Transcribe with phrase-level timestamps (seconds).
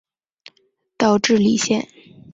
[0.97, 1.87] 岛智里线